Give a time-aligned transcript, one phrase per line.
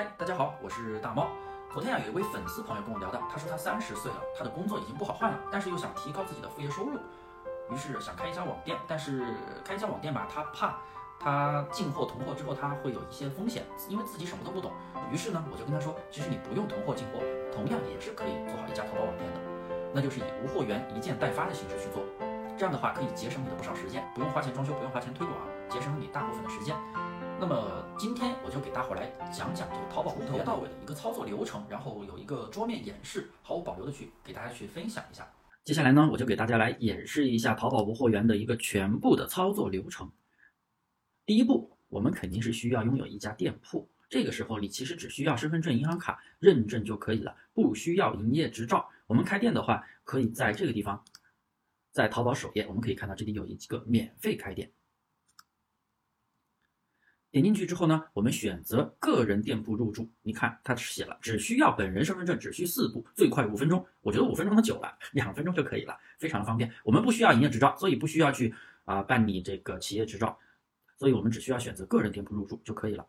[0.00, 1.28] 嗨，大家好，我是大猫。
[1.70, 6.98] 昨天啊，有一位粉丝朋友跟我聊到，他说他三十岁了，他的工作已经不好换了，但是又想提高自己的副业收入，
[7.70, 8.78] 于是想开一家网店。
[8.88, 9.22] 但是
[9.62, 10.78] 开一家网店吧，他怕
[11.20, 14.72] 他进货囤货之后他会有一些风险，因为自己什么都不懂。
[15.12, 17.20] 于是呢，我就跟他说，其实你不用囤货进货，
[17.52, 19.40] 同样也是可以做好一家淘宝网店的，
[19.92, 22.02] 那就是以无货源一件代发的形式去做。
[22.56, 25.36] 这样的话可以节省你的不少时间，不用花钱装修，不用花钱推广，
[25.68, 26.74] 节省你大部分的时间。
[27.40, 35.26] 那么今天我就给大伙来讲讲这个淘宝从头到尾的一个操作流程，然后有一个桌面演示，毫无保留的去给大家去分享一下。
[35.64, 40.12] 接下来呢，我就给大家来演示一下淘宝无货源的一个全部的操作流程。
[41.24, 48.86] 第一步，我们肯定是需要拥有一家店铺，这个时候你其实只需要身份证、银行卡认证就可以了，不需要营业执照。
[49.06, 51.02] 我们开店的话，可以在这个地方，
[51.90, 54.70] 在淘宝首页，我们可以看到这里有一个免费开店。
[57.30, 60.10] 点进去之后呢，我们选择个人店铺入驻。
[60.22, 63.86] 你看，它写了，只需要本人身份证，只需四步，最快五分钟。
[64.00, 66.72] 我觉得五分钟的久了，两分钟就可以了，非常的方便。
[66.82, 68.52] 我们不需要营业执照，所以不需要去
[68.84, 70.36] 啊办理这个企业执照，
[70.98, 73.06] 所以我们只需要选择个人店铺入驻就可以了。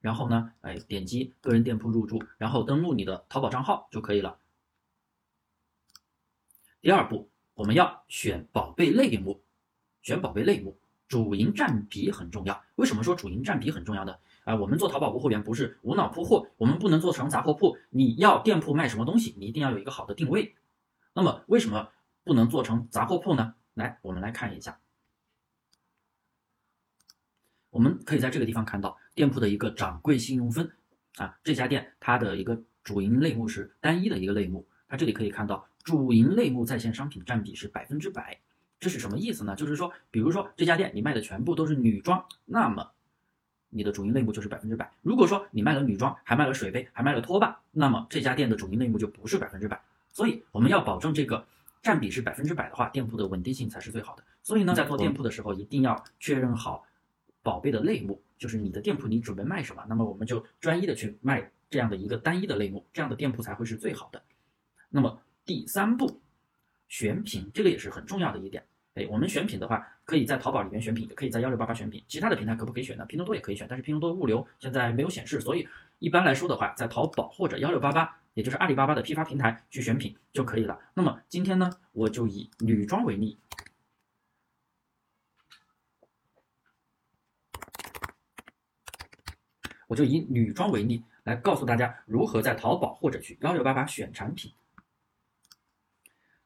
[0.00, 4.38] 然后呢，哎，点击个人店铺入驻，然后登录你的淘宝账号就可以了。
[6.80, 9.42] 第二步，我们要选宝贝类目，
[10.00, 10.79] 选宝贝类目。
[11.10, 14.14] 主营占比很重要，为什么说主营占比很重要呢？
[14.44, 17.76] 啊，我们做淘宝无货源不是无脑铺货，我们不能做成杂货铺。
[17.90, 20.54] 你要店铺卖什么东西，你一定要有一个好的定位。
[21.12, 21.88] 那么为什么
[22.22, 23.54] 不能做成杂货铺呢？
[23.74, 24.78] 来，我们来看一下，
[27.70, 30.70] 我们可以在这个地方看到店铺的一个掌柜信用分
[31.16, 38.40] 啊，这家店它的一个主营类目是单一的一个类目，它这里可以看到主营类目在线商品占比是百分之百。
[38.80, 39.54] 这是什么意思呢？
[39.54, 42.90] 就是说，比如说这家店你卖的全部都是女装，那么
[43.68, 44.90] 你的主营类目就是百分之百。
[45.02, 49.80] 如果说你卖了女装，还卖了水杯，还卖了拖把，那么这家店的主营类目就不是百分之百。
[50.10, 51.46] 所以我们要保证这个
[51.82, 54.24] 占比是百分之百的话，店铺的稳定性才是最好的。
[54.42, 56.84] 所以呢，在做店铺的时候，一定要确认好
[57.42, 64.22] 宝贝的类目，就是你的店铺你准备卖什么，那么我们就专一的去卖这样的一个单一的类目，这样的店铺才会是最好的。
[64.88, 66.20] 那么第三步，
[66.88, 68.64] 选品，这个也是很重要的一点。
[69.08, 72.04] 我们选品的话，可以在淘宝里面选品，也可以在幺六八八选品。
[72.08, 73.04] 其他的平台可不可以选呢？
[73.06, 75.66] 拼多多也可以选，但是拼多多物流现在没有显示，所以
[75.98, 80.78] 一般来说的话，在淘宝或者幺六八八，也就是阿里巴巴的批发平台去选品就可以了。
[80.94, 83.38] 那么今天呢，我就以女装为例，
[89.86, 94.52] 我就以女装为例来告诉大家如何在淘宝或者去幺六八八选产品。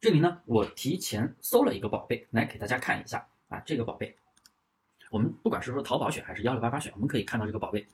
[0.00, 4.16] 这里呢，我提前搜了一个宝贝来给大家看一下啊，这个宝贝，
[5.10, 7.86] 我们不管是说淘宝选还是幺六八八选，我们可以看到这个宝贝，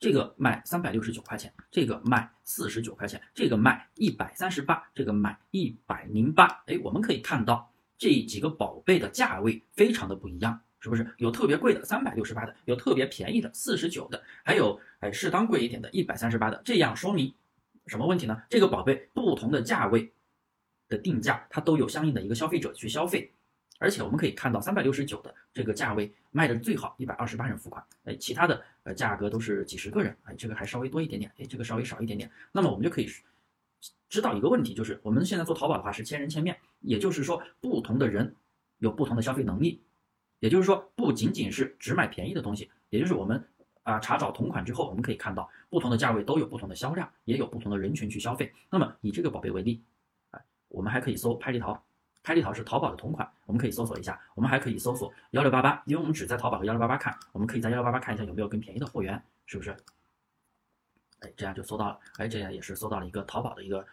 [0.00, 11.14] 这个卖三百六十九块钱，这个卖四十九块钱，这个卖一百三十八，这个卖一百零八，哎，我们可以看到这几个宝贝的价位非常的不一样，是不是？
[11.18, 17.32] 有特别贵的三百六十八的，有特别便宜的四十九的，还有哎适当贵一点的一百三十八的，这样说明
[17.86, 18.42] 什么问题呢？
[18.50, 20.10] 这个宝贝不同的价位。
[20.88, 23.32] 的定价，它都有相应的一个消费者去消费，
[23.78, 32.30] 而且我们可以看到三百六十九的这个价位卖的最好，一百二十八人付款，哎，其他的呃价格都是几十个人，哎，这个还稍微多一点点，哎，这个稍微少一点点。
[32.52, 33.08] 那么我们就可以
[34.08, 38.34] 知道一个问题，就是我们现在做淘宝的话是千人千面，也就是说不同的人
[38.78, 39.82] 有不同的消费能力，
[40.40, 43.42] 也就是说不仅仅是只买便宜的东西，也就是我们
[43.82, 48.52] 啊查找同款之后，我们可以看到不同的价位都有不同的销量，也有不同的人群去消费。
[48.70, 49.82] 那么以这个宝贝为例。
[50.74, 51.80] 我们还可以搜拍立淘，
[52.22, 54.20] 拍立淘是淘宝的同款，我们可以搜索一下。
[54.34, 59.70] 我们还可以搜索幺六八八，因为我们只在淘宝和幺六八八看，我们可以在幺六八八看一下有没有更便宜的货源，是不是？
[61.20, 63.86] 哎，这样就搜到了，哎，这样也是搜到了一个淘宝的一个。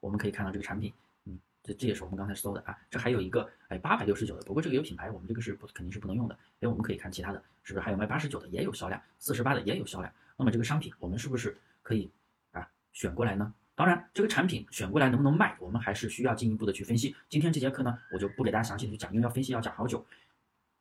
[0.00, 0.92] 我们可以看到这个产品，
[1.24, 2.78] 嗯，这这也是我们刚才搜的啊。
[2.88, 6.38] 这还有一个哎八百六十九的，不过这个有品牌，我们这个是不肯定是不能用的。
[6.60, 10.12] 哎，我们可以看其他的，是不是还有卖八十九的也有销量，四十八的也有销量。
[10.36, 12.10] 那么这个商品我们是不是可以
[12.52, 13.54] 啊选过来呢？
[13.74, 17.16] 当然，这个产品选过来能不能卖，我们还是需要进一步的去分析。
[17.30, 20.04] 今天这节课呢，我就不给大家详细的去讲，因为要分析要讲好久。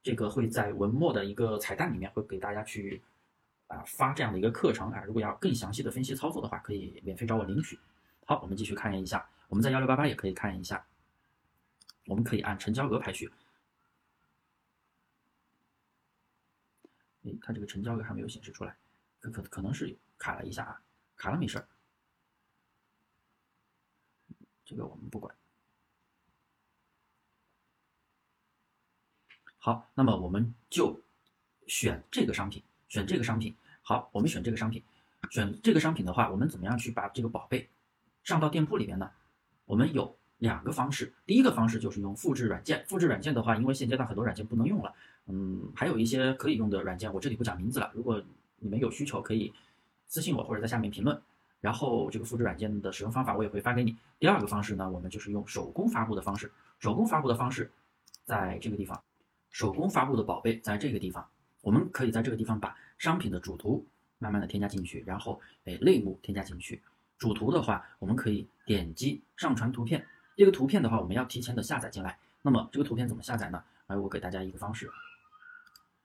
[0.03, 3.01] 这个会在文末的一个彩蛋里面会给大家去
[3.67, 5.03] 啊发这样的一个课程啊。
[5.05, 7.79] 如果要更详细的分析操作的话，可以免费找我领取。
[8.25, 10.85] 好，我们继续看一下，我们在幺六八八也可以看一下，
[12.07, 13.31] 我们可以按成交额排序。
[17.23, 18.75] 诶，它这个成交额还没有显示出来。
[19.21, 20.81] 可可可能是卡了一下啊，
[21.15, 21.65] 卡了没事儿，
[24.65, 25.33] 这个我们不管。
[29.57, 30.99] 好，那么我们就
[31.67, 33.55] 选这个商品，选这个商品。
[33.83, 34.83] 好，我们选这个商品，
[35.29, 37.69] 选这个商品的话，我们怎么样去把这个宝贝
[38.23, 39.11] 上到店铺里面呢？
[39.65, 42.83] 我们有两个方式，第一个方式就是用复制软件。
[42.87, 44.95] 复制软件的话，因为现阶段很多软件不能用了，
[45.27, 47.91] 嗯，还有一些可以用的软件，我这里不讲名字了。
[47.93, 48.23] 如果
[48.61, 49.53] 你们有需求，可以
[50.07, 51.21] 私信我或者在下面评论。
[51.59, 53.95] 然后这个复制软件的使用方法我也会发给你。
[54.17, 56.51] 第二个方式呢，我们就是用手工发布的方式。
[56.79, 57.69] 手工发布的方式
[58.23, 59.03] 在这个地方，
[59.49, 61.27] 手工发布的宝贝在这个地方，
[61.61, 63.85] 我们可以在这个地方把商品的主图
[64.17, 66.81] 慢慢的添加进去，然后诶类目添加进去。
[67.19, 70.05] 主图的话，我们可以点击上传图片。
[70.35, 72.17] 这个图片的话，我们要提前的下载进来。
[72.41, 73.63] 那么这个图片怎么下载呢？
[73.85, 74.89] 哎，我给大家一个方式。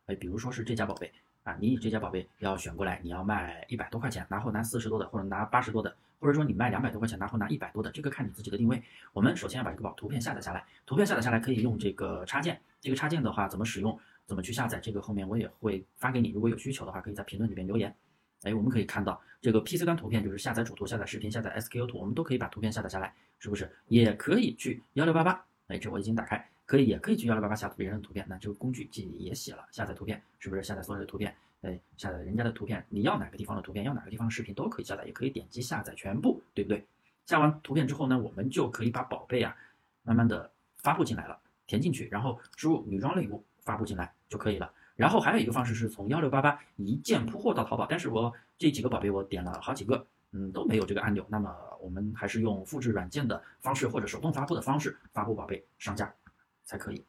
[0.04, 1.10] 哎，比如说是这家宝贝。
[1.46, 8.82] 啊，你这家宝贝要选过来，你要卖一百多块钱，然后拿四十多的，或者拿八十多的，或者说你卖两百多块钱，然后拿一百多的，这个看你自己的定位。
[9.12, 13.96] 我们首先要把这个宝图片下载下来，图片下载下来可以用这个插件，这个插件的话怎么使用，
[14.26, 16.30] 怎么去下载，这个后面我也会发给你。
[16.30, 17.94] 如果有需求的话，可以在评论里面留言。
[18.42, 23.70] 哎，我们可以看到这个 PC 端图片就是下载主图、下载视频、下载 SKU 图，我们都可以把图片下载下来，是不是？
[23.86, 26.48] 也可以去幺六八八，哎，这我已经打开。
[26.66, 30.62] 可以，也可以去幺六八八下别人的图片，那这个工具记也写了，下载图片是不是？
[30.64, 36.84] 下载所有的图片，哎，下载人家的图片，你要哪个地方的图片，要哪个地方的视频都可以下载，也可以点击下载全部，对不对？
[37.24, 39.56] 下完图片之后呢，我们就可以把宝贝啊，
[40.02, 44.72] 慢慢的发布进来了，填进去，然后输入女装类目发布进来就可以了。
[44.96, 56.12] 然后还有一个方式是从幺六八八一键铺货到淘宝，但是我这几个宝贝我点了好几个，嗯，都没有这个按钮，那么我们还是用复制软件的方式或者手动发布的方式发布宝贝上架
[56.66, 57.02] 才可以。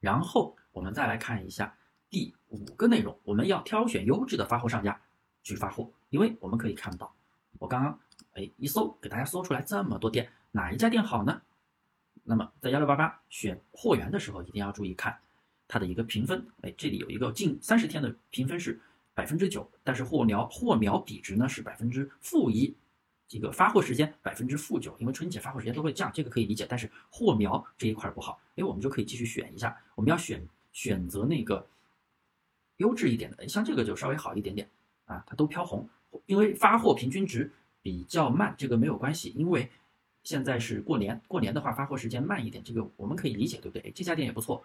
[0.00, 1.78] 然后我们再来看一下
[2.10, 5.00] 第五个内容，我们要挑选优质的发货商家
[5.44, 7.14] 去发货，因为我们可以看到，
[7.60, 8.00] 我刚刚
[8.32, 11.40] 哎一搜，给大家搜出来这么多店，哪一家店好呢？
[12.24, 15.16] 那么在幺六八八选货源的时候，一定要注意看
[15.68, 18.80] 它的一个评分，哎，这里有一个近三十天的评分是
[19.14, 22.76] 百分之九，但是货苗货苗比值呢是百分之负一。
[23.28, 26.66] 这个发货时间百分之负九，因为春节发货时间都会降，这个可以理解。
[26.68, 29.76] 但是货苗这一块不好，哎，我们就可以继续选一下。
[29.94, 31.66] 我们要选选择那个
[32.76, 34.70] 优质一点的，像这个就稍微好一点点
[35.06, 35.88] 啊，它都飘红。
[36.26, 37.52] 因为发货平均值
[37.82, 39.70] 比较慢，这个没有关系，因为
[40.22, 43.90] 现在是过年，过年的话发货时间慢一点，这个我们可以理解，对不对？
[43.90, 44.64] 这家店也不错。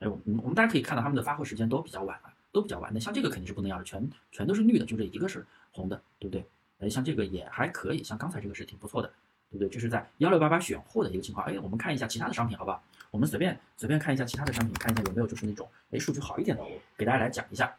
[0.00, 2.92] 哎，我们我们大家可以看到他们的发货时间都比较晚了，都比较晚。
[2.92, 6.44] 那像这个肯定是不能要的，全全都是绿的，就这一个是红的，对不对？
[6.78, 9.08] 哎，像这个也还可以，像刚才这个是挺不错的，
[9.50, 9.68] 对不对？
[9.68, 11.46] 这是在幺六八八选货的一个情况。
[11.46, 12.82] 哎，我们看一下其他的商品，好不好？
[13.10, 17.74] 我们随便随便看一下其他的商品，看一下有没有就是那种哎数据好一点的，我给大家来讲一下。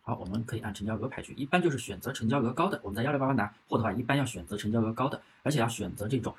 [0.00, 2.80] 好，我们可以按成交额排序，一般就是选择成交额高的。
[2.84, 6.32] 我们在幺六八八拿货的话，一般要选择成交额高的，而且要选择这种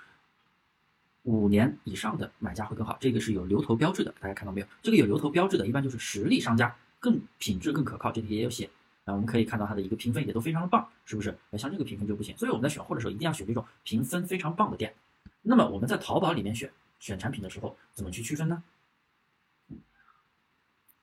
[1.24, 2.98] 五年以上的买家会更好。
[3.00, 4.68] 这个是有流头标志的，大家看到没有？
[4.82, 8.10] 这个有流头标志的，一般就是实力商家，更品质更可靠。
[8.10, 8.70] 这里也有写。
[9.07, 11.33] 那我们可以看到它的一个评分也都非常的棒，是不是？
[11.57, 14.94] 像这个评分就不行，所以我们在选货的时候一定要选这种评分非常棒的店。
[15.42, 16.69] 那么我们在淘宝里面选
[17.00, 18.62] 选产品的时候，怎么去区分呢？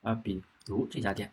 [0.03, 1.33] 啊，比如这家店，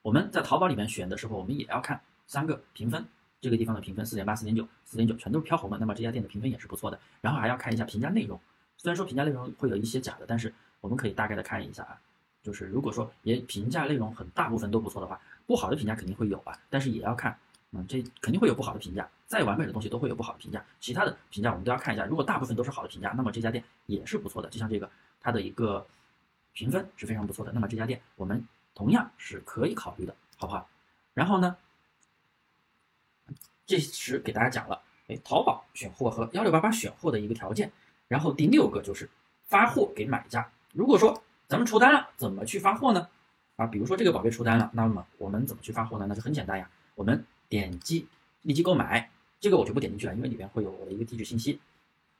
[0.00, 3.04] 我们在淘宝里面选的时候，我们也要看三个评分，
[3.40, 6.96] 这个地方的评分四点八、四点九、四点九，全都是飘红的，那么这家店的评分也是不错的。
[7.20, 8.40] 然后还要看一下评价内容，
[8.76, 11.98] 虽然说评价内容会有一些假的，但是我们可以大概的看一下啊，
[12.44, 15.20] 就是如果说也评价内容很大部分都不错的话。
[15.52, 17.36] 不好的评价肯定会有啊，但是也要看，
[17.72, 22.06] 嗯，这肯定会有不好的评价，再完美的东西都会有不好的评价，其他的评价我们都要看一下。
[22.06, 24.48] 如果大部分都是好的评价，那么这家店也是不错的。
[24.48, 24.90] 就像这个，
[25.20, 25.86] 它的一个
[26.54, 28.42] 评分是非常不错的，那么这家店我们
[28.74, 30.66] 同样是可以考虑的，好不好？
[31.12, 31.54] 然后呢，
[33.66, 37.70] 这时给大家讲了，哎，淘宝选货和幺六八八选货的一个条件。
[38.08, 39.10] 然后第六个就是
[39.44, 40.50] 发货给买家。
[40.72, 43.06] 如果说咱们出单了，怎么去发货呢？
[43.56, 46.06] 啊，比如说这个宝贝出单了，那么我们怎么去发货呢？
[46.08, 48.06] 那就很简单呀，我们点击
[48.42, 51.60] 立即购买，这个我就不点进去了，因为里边会有我的一个地址信息。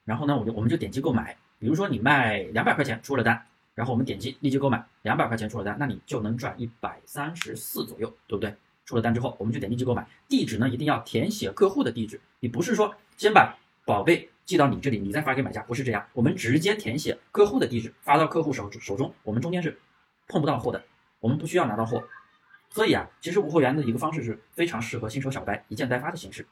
[0.05, 1.37] 然后呢，我就我们就点击购买。
[1.59, 8.55] 比如说你卖两百块钱出了单，然后我们点击立即购买，两百块钱出了单，那你就能赚一百三十四左右，对不对？
[8.85, 19.79] 出了单之后，我们就点立即购买，地址呢一定要填写客户的地址，你不是说先把宝贝寄到你这里，你再发给买家，不是这样，我们直接填写客户的地址发到客户手手中，我们中间是
[20.27, 20.83] 碰不到货的。
[21.23, 22.03] 我们不需要拿到货，
[22.69, 26.45] 所以啊，其实无货源的一个方式是非常适合新手小白一件代发的形式。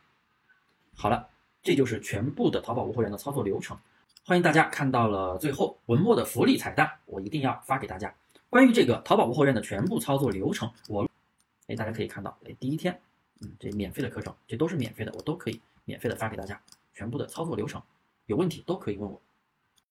[0.94, 1.28] 好了，
[1.60, 3.76] 这就是全部的淘宝无货源的操作流程。
[4.24, 8.14] 欢迎大家看到了最后文末的福利彩蛋，我一定要发给大家。
[8.48, 11.08] 关于这个淘宝无货源的全部操作流程，我
[11.66, 13.00] 哎大家可以看到，哎第一天，
[13.40, 16.60] 嗯这免费的课程，这都是免费的，我都可以免费的发给大家
[16.94, 17.82] 全部的操作流程，
[18.26, 19.20] 有问题都可以问我。